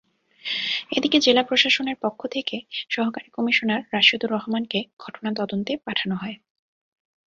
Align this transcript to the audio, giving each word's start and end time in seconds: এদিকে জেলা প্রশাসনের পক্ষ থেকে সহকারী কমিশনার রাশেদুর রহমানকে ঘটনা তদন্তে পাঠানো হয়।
এদিকে 0.91 1.17
জেলা 1.19 1.43
প্রশাসনের 1.43 1.97
পক্ষ 2.01 2.21
থেকে 2.27 2.55
সহকারী 2.89 3.29
কমিশনার 3.29 3.81
রাশেদুর 3.93 4.33
রহমানকে 4.33 4.79
ঘটনা 4.99 5.29
তদন্তে 5.39 5.73
পাঠানো 5.85 6.15
হয়। 6.15 6.37